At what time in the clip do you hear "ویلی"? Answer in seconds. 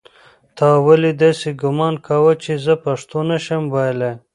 3.73-4.11